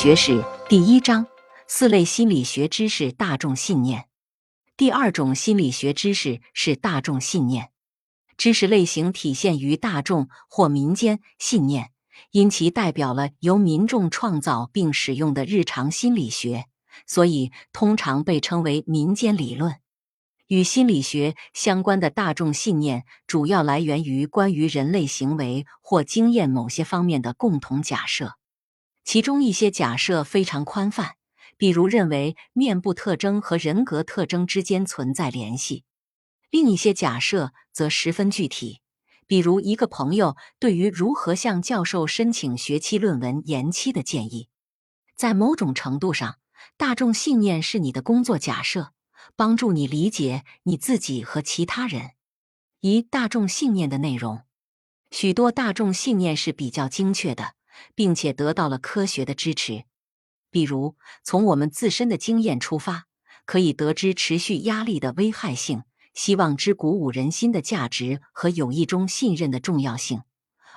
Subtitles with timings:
[0.00, 1.26] 学史第一章：
[1.68, 4.06] 四类心理学知识大众信念。
[4.74, 7.68] 第二种心理学知识是大众信念。
[8.38, 11.90] 知识类型体现于大众或民间信念，
[12.30, 16.64] 因其代表了由民众创造并使用的日常心理学，
[17.06, 19.74] 所以通常被称为民间理论。
[20.46, 28.36] 与心理学相关的大众信念，主要来源于关于人类行为或经验某些方面的共同假设。
[29.04, 31.16] 其中一些假设非常宽泛，
[31.56, 35.84] 比如认为面部特征和人格特征之间存在联系；
[36.50, 38.80] 另一些假设则十分具体，
[39.26, 44.48] 比如一个朋友对于如何向教授申请学期论文延期的建议。
[45.16, 46.38] 在某种程度上，
[46.76, 48.92] 大众信念是你的工作假设，
[49.36, 52.12] 帮助你理解你自己和其他人。
[52.80, 54.42] 一大众信念的内容，
[55.10, 57.54] 许多大众信念是比较精确的。
[57.94, 59.84] 并且得到了科学的支持，
[60.50, 63.06] 比如从我们自身的经验出发，
[63.46, 70.20] 可以得知持续压力的危害性、希望之鼓舞人心的价值和友谊中信任的重要性；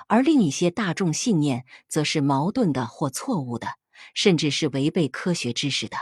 [0.06, 3.68] 而另一些大众信念则是矛盾的或错误的，
[4.14, 5.96] 甚至是违背科学知识的。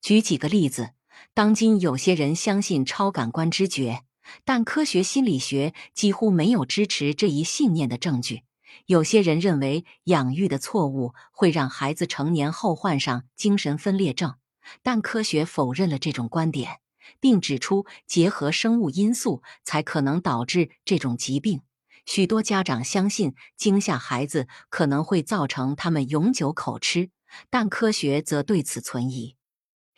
[0.00, 0.90] 举几个例子：
[1.34, 4.04] 当今有些人相信超感官知觉，
[4.44, 8.42] 但科学心理学几乎没有支持这一信念的证据。
[8.86, 14.36] 有些人认为养育的错误会让孩子成年后患上精神分裂症，
[14.82, 16.80] 但科学否认了这种观点，
[17.20, 21.62] 并指出结合生物因素才可能导致这种疾病。
[22.06, 27.10] 许多家长相信惊吓孩子可能会造成他们永久口吃，
[27.50, 29.36] 但科学则对此存疑。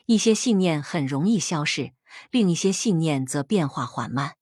[0.07, 1.93] 一些信念很容易消逝，
[2.31, 4.35] 另一些信念则变化缓慢。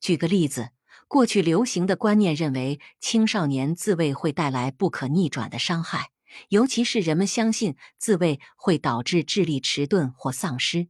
[0.00, 0.70] 举个例子。
[1.12, 6.08] 过去流行的观念认为，青少年自慰会带来不可逆转的伤害，
[6.48, 10.88] 尤其是人们相信自慰会导致智力迟钝或丧失。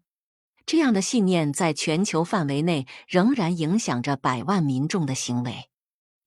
[0.64, 5.68] 这样的信念在全球范围内仍然影响着百万民众的行为。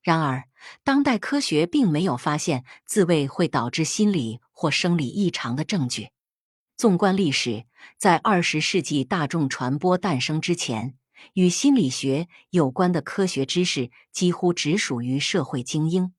[0.03, 0.44] 然而，
[0.83, 6.09] 当代科学并没有发现自慰会导致心理或生理异常的证据。
[6.75, 7.63] 纵观历史，
[7.97, 10.95] 在二十世纪大众传播诞生之前。
[11.33, 16.13] 与心理学有关的科学知识几乎只属于社会精英，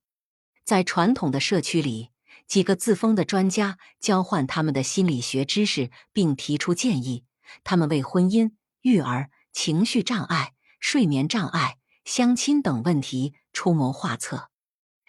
[0.63, 2.11] 在传统的社区里，
[2.45, 7.23] 几个自封的专家交换他们的心理学知识，并提出建议。
[7.63, 14.49] 他们为婚姻、育儿、情绪障碍、睡眠障碍、相亲等问题出谋划策。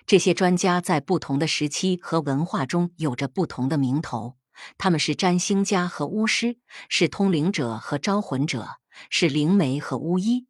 [0.06, 4.37] 这些专家在不同的时期和文化中有着不同的名头，
[4.76, 6.58] 他们是占星家和巫师，
[6.88, 8.78] 是通灵者和招魂者。
[9.10, 10.48] 是灵媒和巫医。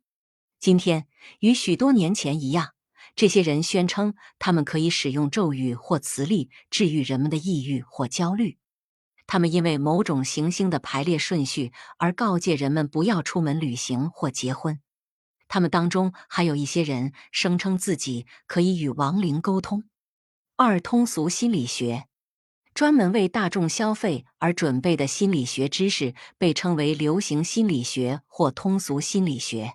[0.59, 1.07] 今天
[1.41, 2.71] 与许多年前一样，
[3.15, 8.57] 这些人宣称他们可以使用咒语或磁力治愈人们的抑郁或焦虑。
[9.27, 14.81] 他们因为某种行星的排列顺序而告诫人们不要出门旅行或结婚。
[15.47, 19.85] 他们当中还有一些人声称自己可以与亡灵沟通。
[20.57, 22.07] 二通俗心理学。
[22.79, 29.75] 专门为大众消费而准备的心理学知识被称为流行心理学或通俗心理学。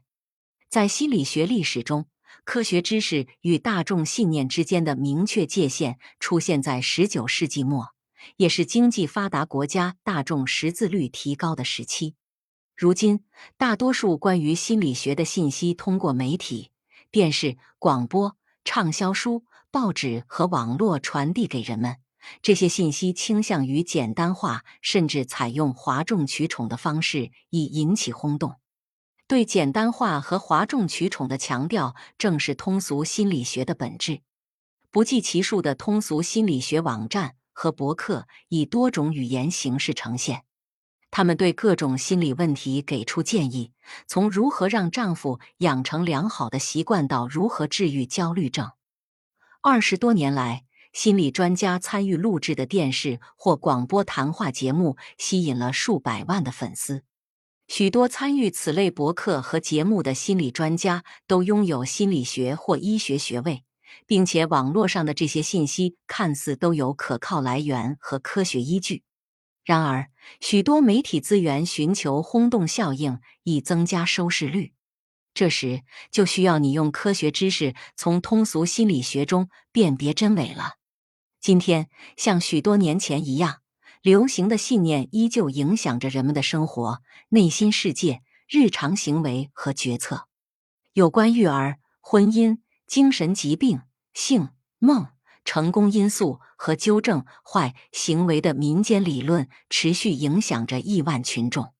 [0.69, 2.05] 在心理学历史中，
[2.45, 7.89] 科学知识与大众信念之间的明确界限出现在十九世纪末，
[8.37, 12.15] 也是经济发达国家大众识字率提高的时期。
[12.77, 13.25] 如今，
[13.57, 16.71] 大多数关于心理学的信息通过媒体、
[17.11, 21.97] 电视、广播、畅销书、报纸和网络传递给人们。
[22.41, 28.55] 这些信息倾向于简单化，甚至采用哗众取宠的方式以引起轰动。
[29.27, 34.21] 对简单化和哗众取宠的强调，正是通俗心理学的本质。
[34.91, 40.43] 不计其数的通俗心理学网站和博客以多种语言形式呈现，
[41.09, 43.71] 他们对各种心理问题给出建议，
[44.07, 48.71] 从如何让丈夫养成良好的习惯到如何治愈焦虑症。
[49.61, 50.65] 二十多年来。
[50.93, 57.03] 心理专家参与录制的电视或广播谈话节目吸引了数百万的粉丝。
[57.67, 63.63] 许多参与此类博客和节目的心理专家都拥有心理学或医学学位，
[64.05, 69.03] 并且网络上的这些信息看似都有可靠来源和科学依据。
[69.63, 70.09] 然而，
[70.41, 74.73] 许多媒体资源寻求轰动效应以增加收视率。
[75.33, 75.81] 这时
[76.11, 80.73] 就需要你用科学知识从通俗心理学中辨别真伪了。
[81.43, 83.57] 今天，像许多年前一样，
[84.01, 90.29] 流行的信念依旧影响着人们的生活、内心世界、日常行为和决策。
[90.93, 93.81] 有关育儿、婚姻、精神疾病、
[94.13, 95.09] 性、梦、
[95.43, 101.73] 成功因素和纠正坏行为的民间理论持续影响着亿万群众。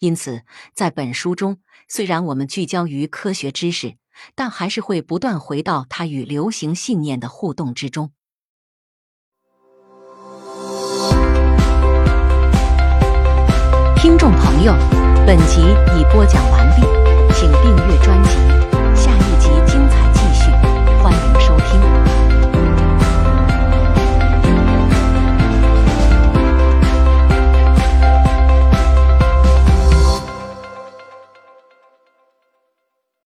[0.00, 0.42] 因此，
[0.74, 3.96] 在本书中，虽然我们聚焦于科学知识，
[4.34, 8.12] 但还是会不断回到它与流行信念的互动之中。
[14.58, 14.74] 朋友，
[15.24, 15.60] 本集
[15.96, 16.82] 已播讲完毕，
[17.32, 18.67] 请订阅专辑。